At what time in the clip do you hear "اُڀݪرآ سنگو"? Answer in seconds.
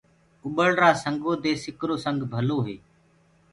0.43-1.33